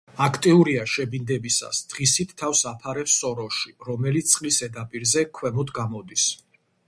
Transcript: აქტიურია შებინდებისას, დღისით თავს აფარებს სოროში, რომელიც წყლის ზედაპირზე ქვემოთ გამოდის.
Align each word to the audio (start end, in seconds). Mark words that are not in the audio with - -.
აქტიურია 0.25 0.85
შებინდებისას, 0.93 1.81
დღისით 1.91 2.31
თავს 2.43 2.63
აფარებს 2.71 3.17
სოროში, 3.23 3.75
რომელიც 3.89 4.33
წყლის 4.33 4.59
ზედაპირზე 4.65 5.27
ქვემოთ 5.41 5.75
გამოდის. 5.81 6.27